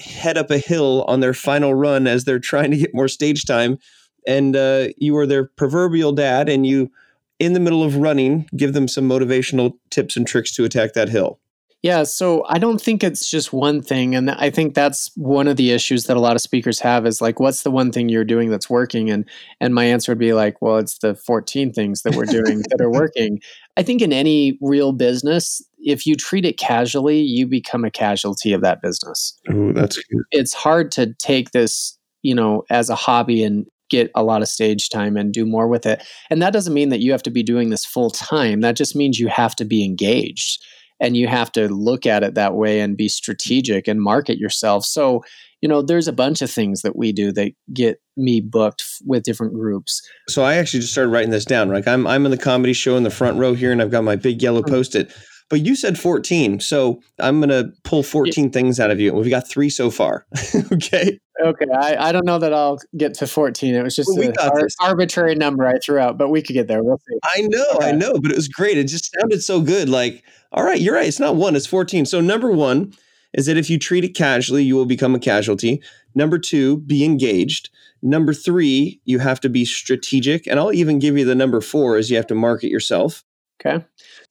[0.00, 3.44] head up a hill on their final run as they're trying to get more stage
[3.44, 3.78] time.
[4.26, 6.90] And uh, you are their proverbial dad, and you,
[7.38, 11.10] in the middle of running, give them some motivational tips and tricks to attack that
[11.10, 11.38] hill.
[11.84, 14.14] Yeah, so I don't think it's just one thing.
[14.14, 17.20] And I think that's one of the issues that a lot of speakers have is
[17.20, 19.10] like, what's the one thing you're doing that's working?
[19.10, 19.28] And
[19.60, 22.80] and my answer would be like, well, it's the 14 things that we're doing that
[22.80, 23.38] are working.
[23.76, 28.54] I think in any real business, if you treat it casually, you become a casualty
[28.54, 29.38] of that business.
[29.50, 30.22] Oh, that's good.
[30.30, 34.48] It's hard to take this, you know, as a hobby and get a lot of
[34.48, 36.02] stage time and do more with it.
[36.30, 38.62] And that doesn't mean that you have to be doing this full time.
[38.62, 40.64] That just means you have to be engaged
[41.04, 44.84] and you have to look at it that way and be strategic and market yourself.
[44.84, 45.22] So
[45.60, 48.98] you know there's a bunch of things that we do that get me booked f-
[49.06, 50.02] with different groups.
[50.28, 52.98] So i actually just started writing this down like i'm i'm in the comedy show
[52.98, 54.74] in the front row here and i've got my big yellow mm-hmm.
[54.74, 55.10] post-it
[55.54, 58.50] but you said 14 so i'm going to pull 14 yeah.
[58.50, 60.26] things out of you we've got three so far
[60.72, 64.28] okay okay I, I don't know that i'll get to 14 it was just well,
[64.28, 67.66] an arbitrary number i threw out but we could get there we'll see i know
[67.80, 67.86] yeah.
[67.86, 70.80] i uh, know but it was great it just sounded so good like all right,
[70.80, 71.08] you're right.
[71.08, 72.06] It's not one, it's 14.
[72.06, 72.94] So, number one
[73.32, 75.82] is that if you treat it casually, you will become a casualty.
[76.14, 77.70] Number two, be engaged.
[78.02, 80.46] Number three, you have to be strategic.
[80.46, 83.24] And I'll even give you the number four is you have to market yourself.
[83.60, 83.84] Okay.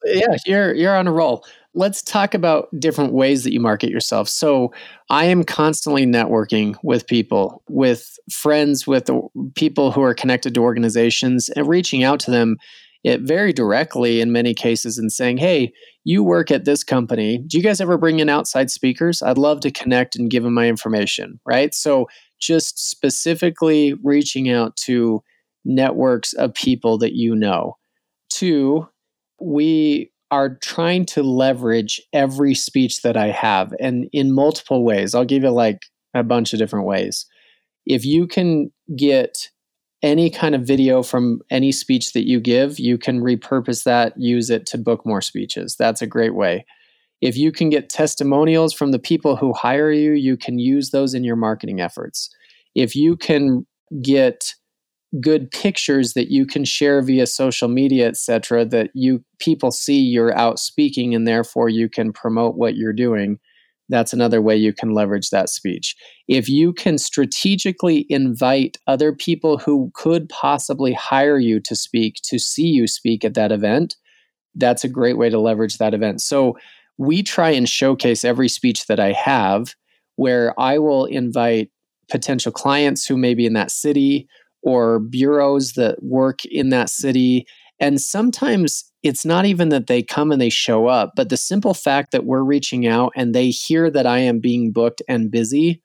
[0.05, 1.45] Yeah, you're you're on a roll.
[1.73, 4.29] Let's talk about different ways that you market yourself.
[4.29, 4.71] So,
[5.09, 9.09] I am constantly networking with people, with friends, with
[9.55, 12.57] people who are connected to organizations and reaching out to them
[13.03, 15.73] it very directly in many cases and saying, Hey,
[16.05, 17.37] you work at this company.
[17.47, 19.21] Do you guys ever bring in outside speakers?
[19.21, 21.73] I'd love to connect and give them my information, right?
[21.73, 22.07] So
[22.39, 25.21] just specifically reaching out to
[25.65, 27.77] networks of people that you know.
[28.29, 28.87] Two,
[29.43, 35.13] we are trying to leverage every speech that I have and in multiple ways.
[35.13, 37.25] I'll give you like a bunch of different ways.
[37.85, 39.49] If you can get
[40.01, 44.49] any kind of video from any speech that you give, you can repurpose that, use
[44.49, 45.75] it to book more speeches.
[45.77, 46.65] That's a great way.
[47.21, 51.13] If you can get testimonials from the people who hire you, you can use those
[51.13, 52.29] in your marketing efforts.
[52.75, 53.65] If you can
[54.01, 54.55] get
[55.19, 60.35] good pictures that you can share via social media etc that you people see you're
[60.35, 63.39] out speaking and therefore you can promote what you're doing
[63.89, 65.95] that's another way you can leverage that speech.
[66.27, 72.39] If you can strategically invite other people who could possibly hire you to speak to
[72.39, 73.95] see you speak at that event,
[74.55, 76.21] that's a great way to leverage that event.
[76.21, 76.57] So
[76.97, 79.75] we try and showcase every speech that I have
[80.15, 81.69] where I will invite
[82.09, 84.27] potential clients who may be in that city
[84.63, 87.45] or bureaus that work in that city.
[87.79, 91.73] And sometimes it's not even that they come and they show up, but the simple
[91.73, 95.81] fact that we're reaching out and they hear that I am being booked and busy,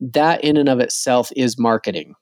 [0.00, 2.14] that in and of itself is marketing.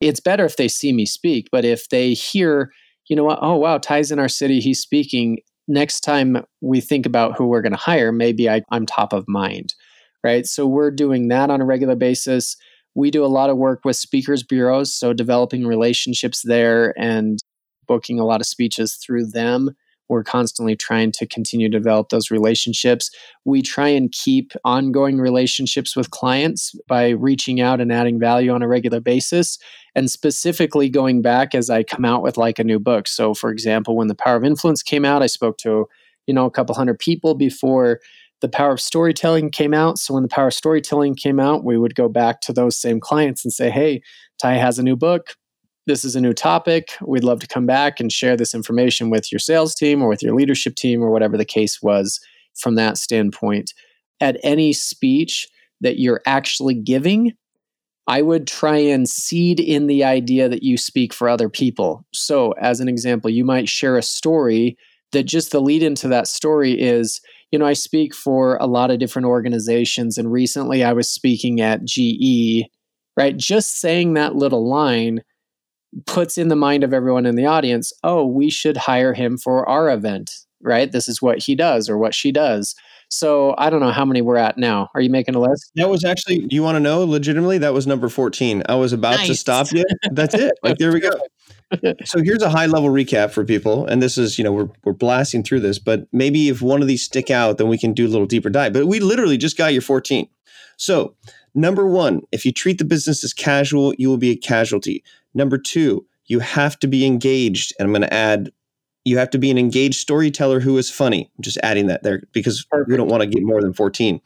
[0.00, 2.70] It's better if they see me speak, but if they hear,
[3.08, 5.38] you know what, oh, wow, Ty's in our city, he's speaking.
[5.68, 9.24] Next time we think about who we're going to hire, maybe I, I'm top of
[9.26, 9.74] mind,
[10.22, 10.44] right?
[10.46, 12.56] So we're doing that on a regular basis.
[12.96, 17.38] We do a lot of work with speakers bureaus, so developing relationships there and
[17.86, 19.76] booking a lot of speeches through them
[20.08, 23.10] we're constantly trying to continue to develop those relationships.
[23.44, 28.62] We try and keep ongoing relationships with clients by reaching out and adding value on
[28.62, 29.58] a regular basis.
[29.94, 33.08] And specifically going back as I come out with like a new book.
[33.08, 35.86] So, for example, when The Power of Influence came out, I spoke to,
[36.26, 38.00] you know, a couple hundred people before
[38.40, 39.98] the power of storytelling came out.
[39.98, 43.00] So when the power of storytelling came out, we would go back to those same
[43.00, 44.02] clients and say, Hey,
[44.40, 45.34] Ty has a new book
[45.86, 46.96] this is a new topic.
[47.00, 50.22] We'd love to come back and share this information with your sales team or with
[50.22, 52.20] your leadership team or whatever the case was
[52.56, 53.72] from that standpoint.
[54.20, 55.48] At any speech
[55.80, 57.32] that you're actually giving,
[58.08, 62.04] I would try and seed in the idea that you speak for other people.
[62.12, 64.76] So, as an example, you might share a story
[65.12, 68.90] that just the lead into that story is you know, I speak for a lot
[68.90, 72.64] of different organizations, and recently I was speaking at GE,
[73.16, 73.36] right?
[73.36, 75.22] Just saying that little line
[76.04, 79.66] puts in the mind of everyone in the audience, oh, we should hire him for
[79.68, 80.30] our event,
[80.60, 80.92] right?
[80.92, 82.74] This is what he does or what she does.
[83.08, 84.88] So I don't know how many we're at now.
[84.94, 85.70] Are you making a list?
[85.76, 87.58] That was actually, you want to know legitimately?
[87.58, 88.64] That was number 14.
[88.68, 89.28] I was about nice.
[89.28, 89.84] to stop you.
[90.10, 90.52] That's it.
[90.62, 91.12] Like, there we go.
[92.04, 93.86] so here's a high level recap for people.
[93.86, 96.88] And this is, you know, we're, we're blasting through this, but maybe if one of
[96.88, 98.72] these stick out, then we can do a little deeper dive.
[98.72, 100.28] But we literally just got your 14.
[100.76, 101.14] So,
[101.54, 105.02] number one, if you treat the business as casual, you will be a casualty.
[105.34, 107.72] Number two, you have to be engaged.
[107.78, 108.52] And I'm going to add,
[109.04, 111.30] you have to be an engaged storyteller who is funny.
[111.36, 112.90] I'm just adding that there because Perfect.
[112.90, 114.20] we don't want to get more than 14.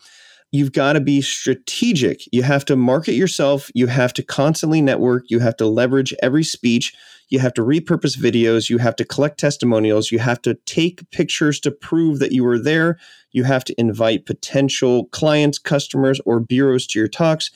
[0.52, 2.22] You've got to be strategic.
[2.32, 3.70] You have to market yourself.
[3.74, 5.24] You have to constantly network.
[5.30, 6.94] You have to leverage every speech.
[7.30, 8.70] You have to repurpose videos.
[8.70, 10.12] You have to collect testimonials.
[10.12, 12.98] You have to take pictures to prove that you were there.
[13.32, 17.50] You have to invite potential clients, customers, or bureaus to your talks.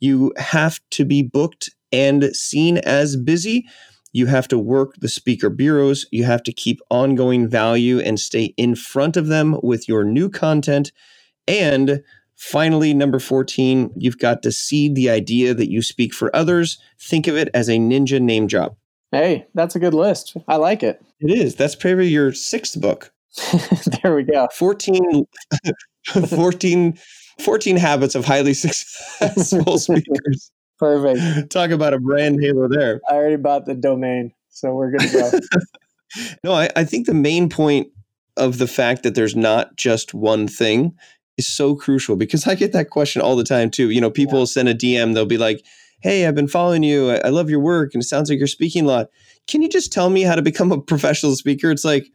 [0.00, 3.66] You have to be booked and seen as busy,
[4.12, 6.06] you have to work the speaker bureaus.
[6.12, 10.30] You have to keep ongoing value and stay in front of them with your new
[10.30, 10.92] content.
[11.48, 12.02] And
[12.40, 16.78] finally, number 14, you've got to seed the idea that you speak for others.
[16.98, 18.74] Think of it as a ninja name job.
[19.12, 20.36] Hey, that's a good list.
[20.48, 21.04] I like it.
[21.20, 21.54] It is.
[21.54, 23.12] That's probably your sixth book.
[24.02, 24.48] there we go.
[24.54, 25.26] 14,
[26.28, 26.98] 14,
[27.40, 30.50] 14 habits of highly successful speakers.
[30.78, 31.50] Perfect.
[31.50, 33.02] Talk about a brand halo there.
[33.10, 36.30] I already bought the domain, so we're good to go.
[36.42, 37.88] no, I, I think the main point
[38.38, 40.94] of the fact that there's not just one thing
[41.40, 43.90] is so crucial because I get that question all the time too.
[43.90, 44.44] You know, people yeah.
[44.46, 45.64] send a DM, they'll be like,
[46.00, 47.10] Hey, I've been following you.
[47.10, 49.08] I, I love your work and it sounds like you're speaking a lot.
[49.46, 51.70] Can you just tell me how to become a professional speaker?
[51.70, 52.06] It's like,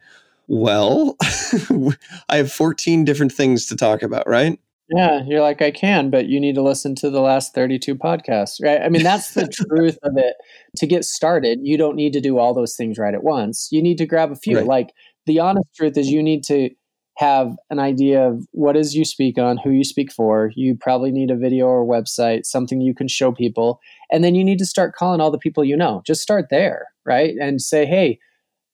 [0.47, 1.17] well,
[2.29, 4.59] I have 14 different things to talk about, right?
[4.89, 8.63] Yeah, you're like, I can, but you need to listen to the last 32 podcasts,
[8.63, 8.81] right?
[8.81, 10.35] I mean, that's the truth of it.
[10.77, 13.69] To get started, you don't need to do all those things right at once.
[13.71, 14.57] You need to grab a few.
[14.57, 14.67] Right.
[14.67, 14.93] Like,
[15.25, 16.69] the honest truth is, you need to
[17.17, 20.51] have an idea of what is you speak on, who you speak for.
[20.55, 23.79] You probably need a video or website, something you can show people.
[24.11, 26.01] And then you need to start calling all the people you know.
[26.05, 27.35] Just start there, right?
[27.39, 28.19] And say, hey,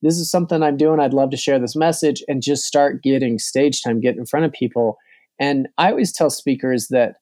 [0.01, 0.99] this is something I'm doing.
[0.99, 4.45] I'd love to share this message and just start getting stage time, get in front
[4.45, 4.97] of people
[5.41, 7.15] and I always tell speakers that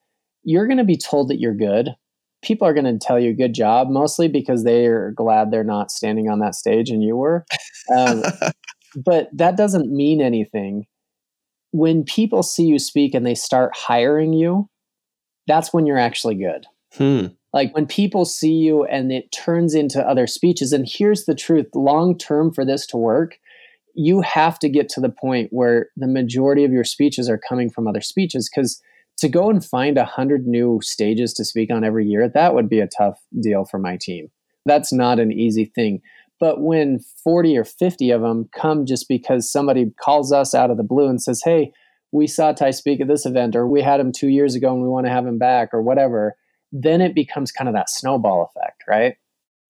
[0.43, 1.95] you're going to be told that you're good.
[2.41, 5.91] people are going to tell you good job mostly because they are glad they're not
[5.91, 7.45] standing on that stage and you were.
[7.95, 8.23] Um,
[9.05, 10.85] but that doesn't mean anything.
[11.71, 14.69] When people see you speak and they start hiring you,
[15.47, 16.65] that's when you're actually good.
[16.93, 17.27] Hmm.
[17.53, 20.71] Like when people see you and it turns into other speeches.
[20.73, 23.37] And here's the truth long term for this to work,
[23.95, 27.69] you have to get to the point where the majority of your speeches are coming
[27.69, 28.81] from other speeches because
[29.17, 32.69] to go and find a hundred new stages to speak on every year, that would
[32.69, 34.29] be a tough deal for my team.
[34.65, 36.01] That's not an easy thing.
[36.39, 40.77] But when 40 or 50 of them come just because somebody calls us out of
[40.77, 41.71] the blue and says, Hey,
[42.11, 44.81] we saw Ty speak at this event, or we had him two years ago and
[44.81, 46.35] we want to have him back, or whatever,
[46.71, 49.15] then it becomes kind of that snowball effect, right?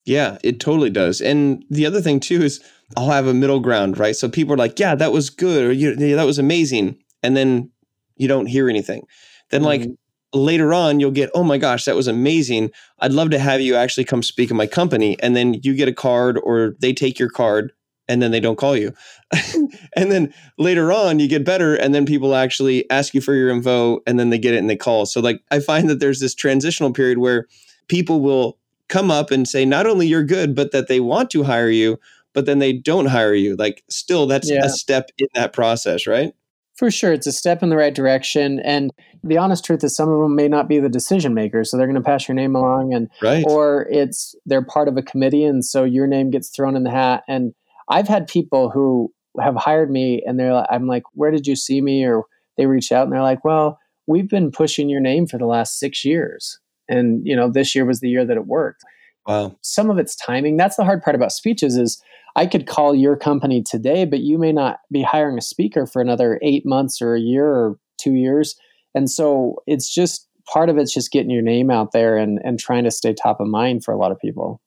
[0.06, 1.22] Yeah, it totally does.
[1.22, 2.62] And the other thing too is
[2.98, 4.16] I'll have a middle ground, right?
[4.16, 7.72] So people are like, "Yeah, that was good," or "Yeah, that was amazing," and then
[8.16, 9.06] you don't hear anything.
[9.52, 9.92] Then, like mm-hmm.
[10.34, 12.72] Later on, you'll get, "Oh my gosh, that was amazing!
[13.00, 15.88] I'd love to have you actually come speak in my company." And then you get
[15.88, 17.72] a card, or they take your card,
[18.10, 18.94] and then they don't call you.
[19.96, 23.50] and then later on, you get better, and then people actually ask you for your
[23.50, 25.06] info, and then they get it and they call.
[25.06, 27.48] So, like, I find that there's this transitional period where
[27.88, 28.58] people will
[28.90, 32.00] come up and say not only you're good, but that they want to hire you,
[32.34, 33.56] but then they don't hire you.
[33.56, 34.66] Like, still, that's yeah.
[34.66, 36.34] a step in that process, right?
[36.80, 38.60] For sure, it's a step in the right direction.
[38.62, 41.78] And the honest truth is, some of them may not be the decision makers, so
[41.78, 43.44] they're going to pass your name along, and right.
[43.46, 46.92] or it's they're part of a committee, and so your name gets thrown in the
[46.92, 47.24] hat.
[47.28, 47.54] And
[47.90, 49.12] I've had people who
[49.42, 52.06] have hired me, and they're like, I'm like, where did you see me?
[52.06, 52.24] Or
[52.58, 53.78] they reach out and they're like, well,
[54.08, 56.60] we've been pushing your name for the last six years
[56.90, 58.84] and you know this year was the year that it worked
[59.28, 62.02] wow some of it's timing that's the hard part about speeches is
[62.36, 66.02] i could call your company today but you may not be hiring a speaker for
[66.02, 68.56] another eight months or a year or two years
[68.96, 72.60] and so it's just part of it's just getting your name out there and and
[72.60, 74.62] trying to stay top of mind for a lot of people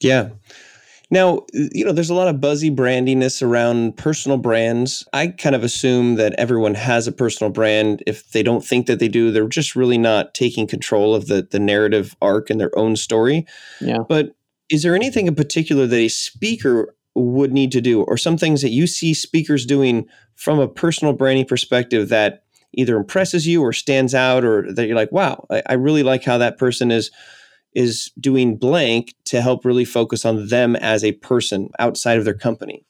[0.00, 0.30] yeah
[1.12, 5.06] now, you know, there's a lot of buzzy brandiness around personal brands.
[5.12, 8.02] I kind of assume that everyone has a personal brand.
[8.06, 11.42] If they don't think that they do, they're just really not taking control of the
[11.42, 13.44] the narrative arc in their own story.
[13.82, 13.98] Yeah.
[14.08, 14.34] But
[14.72, 18.62] is there anything in particular that a speaker would need to do or some things
[18.62, 23.74] that you see speakers doing from a personal branding perspective that either impresses you or
[23.74, 27.10] stands out or that you're like, wow, I, I really like how that person is
[27.74, 32.34] is doing blank to help really focus on them as a person outside of their
[32.34, 32.84] company?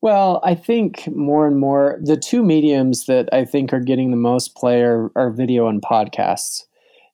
[0.00, 4.16] Well, I think more and more the two mediums that I think are getting the
[4.16, 6.62] most play are, are video and podcasts.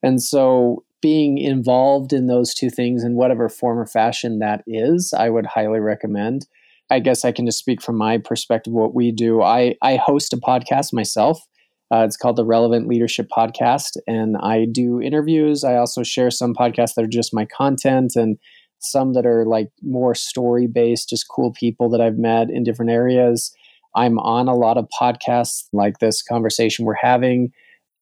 [0.03, 5.13] And so being involved in those two things in whatever form or fashion that is,
[5.15, 6.47] I would highly recommend.
[6.91, 9.43] I guess I can just speak from my perspective what we do.
[9.43, 11.39] I, I host a podcast myself
[11.95, 15.65] uh, it's called the Relevant Leadership Podcast, and I do interviews.
[15.65, 18.39] I also share some podcasts that are just my content, and
[18.81, 22.91] some that are like more story based, just cool people that I've met in different
[22.91, 23.55] areas.
[23.95, 27.53] I'm on a lot of podcasts like this conversation we're having.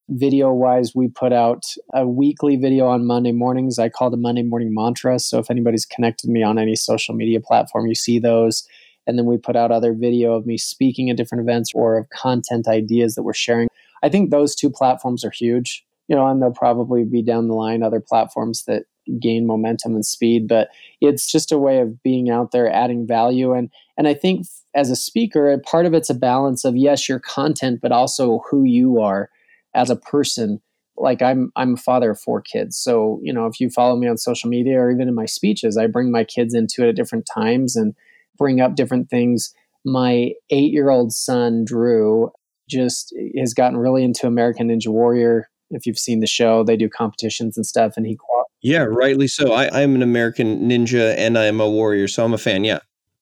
[0.08, 3.78] Video wise, we put out a weekly video on Monday mornings.
[3.78, 5.18] I call the Monday morning mantra.
[5.20, 8.66] So if anybody's connected me on any social media platform, you see those.
[9.06, 12.08] And then we put out other video of me speaking at different events or of
[12.10, 13.68] content ideas that we're sharing.
[14.02, 17.54] I think those two platforms are huge, you know, and there'll probably be down the
[17.54, 18.84] line other platforms that
[19.20, 20.68] gain momentum and speed, but
[21.00, 23.52] it's just a way of being out there adding value.
[23.52, 27.20] And, and I think as a speaker, part of it's a balance of yes, your
[27.20, 29.30] content, but also who you are
[29.74, 30.60] as a person
[30.96, 32.76] like I'm I'm a father of four kids.
[32.76, 35.76] So, you know, if you follow me on social media or even in my speeches,
[35.76, 37.94] I bring my kids into it at different times and
[38.36, 39.54] bring up different things.
[39.84, 42.30] My eight year old son, Drew,
[42.68, 45.48] just eh, has gotten really into American Ninja Warrior.
[45.70, 48.18] If you've seen the show, they do competitions and stuff, and he.
[48.60, 49.52] Yeah, rightly so.
[49.52, 52.62] I, I'm an American Ninja and I am a warrior, so I'm a fan.
[52.62, 52.78] Yeah.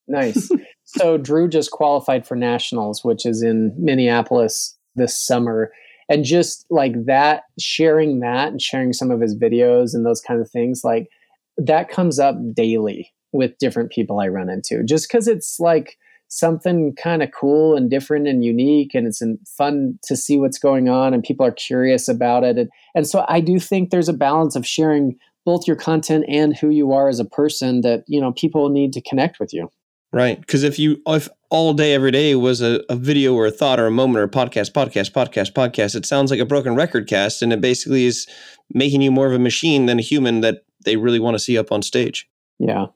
[0.07, 0.51] Nice.
[0.84, 5.72] so Drew just qualified for nationals, which is in Minneapolis this summer.
[6.11, 10.40] And just like that, sharing that and sharing some of his videos and those kind
[10.40, 11.08] of things, like
[11.56, 15.96] that comes up daily with different people I run into just because it's like
[16.28, 20.58] something kind of cool and different and unique and it's um, fun to see what's
[20.58, 22.58] going on and people are curious about it.
[22.58, 26.56] And, and so I do think there's a balance of sharing both your content and
[26.56, 29.70] who you are as a person that, you know, people need to connect with you.
[30.12, 30.40] Right.
[30.40, 33.80] Because if you, if all day, every day was a, a video or a thought
[33.80, 37.09] or a moment or a podcast, podcast, podcast, podcast, it sounds like a broken record
[37.09, 37.42] cast.
[37.42, 38.26] And it basically is
[38.72, 41.59] making you more of a machine than a human that they really want to see
[41.59, 42.28] up on stage.
[42.59, 42.86] Yeah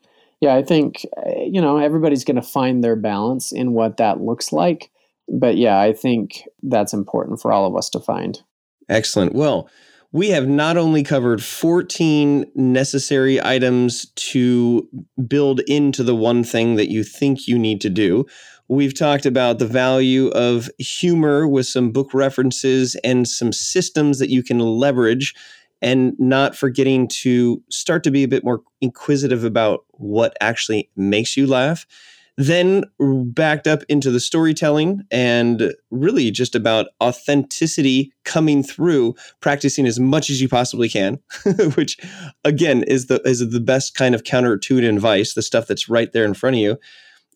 [0.44, 4.52] yeah, I think you know everybody's going to find their balance in what that looks
[4.52, 4.90] like.
[5.26, 8.42] But yeah, I think that's important for all of us to find.
[8.90, 9.32] Excellent.
[9.32, 9.70] Well,
[10.14, 14.88] we have not only covered 14 necessary items to
[15.26, 18.24] build into the one thing that you think you need to do.
[18.68, 24.30] We've talked about the value of humor with some book references and some systems that
[24.30, 25.34] you can leverage,
[25.82, 31.36] and not forgetting to start to be a bit more inquisitive about what actually makes
[31.36, 31.86] you laugh
[32.36, 40.00] then backed up into the storytelling and really just about authenticity coming through practicing as
[40.00, 41.20] much as you possibly can
[41.76, 41.96] which
[42.44, 46.12] again is the is the best kind of counter to advice the stuff that's right
[46.12, 46.78] there in front of you.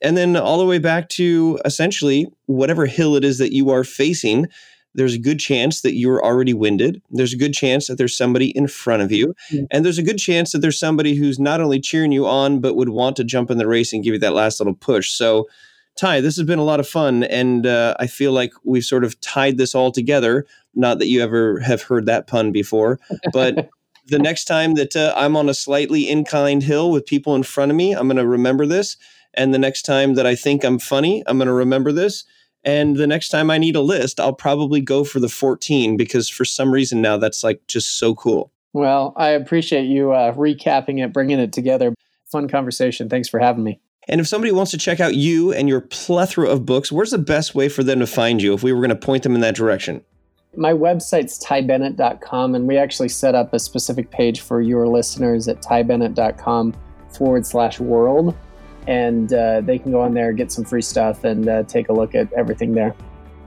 [0.00, 3.84] And then all the way back to essentially whatever hill it is that you are
[3.84, 4.46] facing
[4.94, 7.02] there's a good chance that you're already winded.
[7.10, 9.34] There's a good chance that there's somebody in front of you.
[9.50, 9.64] Mm-hmm.
[9.70, 12.74] And there's a good chance that there's somebody who's not only cheering you on, but
[12.74, 15.10] would want to jump in the race and give you that last little push.
[15.10, 15.46] So,
[15.96, 17.24] Ty, this has been a lot of fun.
[17.24, 20.46] And uh, I feel like we've sort of tied this all together.
[20.74, 22.98] Not that you ever have heard that pun before,
[23.32, 23.70] but.
[24.08, 27.70] the next time that uh, I'm on a slightly inclined hill with people in front
[27.70, 28.96] of me, I'm going to remember this.
[29.34, 32.24] And the next time that I think I'm funny, I'm going to remember this.
[32.68, 36.28] And the next time I need a list, I'll probably go for the 14 because
[36.28, 38.52] for some reason now that's like just so cool.
[38.74, 41.94] Well, I appreciate you uh, recapping it, bringing it together.
[42.26, 43.08] Fun conversation.
[43.08, 43.80] Thanks for having me.
[44.06, 47.16] And if somebody wants to check out you and your plethora of books, where's the
[47.16, 49.40] best way for them to find you if we were going to point them in
[49.40, 50.04] that direction?
[50.54, 55.62] My website's tybennett.com, and we actually set up a specific page for your listeners at
[55.62, 56.74] tybennett.com
[57.14, 58.36] forward slash world
[58.88, 61.92] and uh, they can go on there, get some free stuff, and uh, take a
[61.92, 62.96] look at everything there.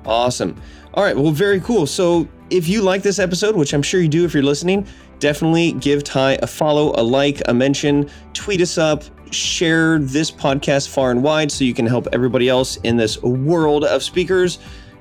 [0.05, 0.55] Awesome.
[0.93, 1.17] All right.
[1.17, 1.87] Well, very cool.
[1.87, 4.85] So, if you like this episode, which I'm sure you do if you're listening,
[5.19, 10.89] definitely give Ty a follow, a like, a mention, tweet us up, share this podcast
[10.89, 14.59] far and wide so you can help everybody else in this world of speakers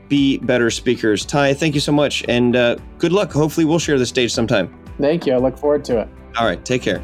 [0.08, 1.24] be better speakers.
[1.24, 3.32] Ty, thank you so much and uh, good luck.
[3.32, 4.74] Hopefully, we'll share the stage sometime.
[4.98, 5.34] Thank you.
[5.34, 6.08] I look forward to it.
[6.36, 6.64] All right.
[6.64, 7.02] Take care.